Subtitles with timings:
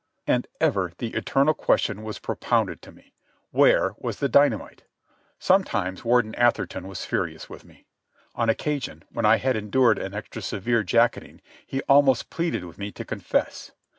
[0.25, 3.13] And ever the eternal question was propounded to me:
[3.51, 4.81] Where was the dynamite?
[5.37, 7.85] Sometimes Warden Atherton was furious with me.
[8.33, 12.91] On occasion, when I had endured an extra severe jacketing, he almost pleaded with me
[12.93, 13.73] to confess.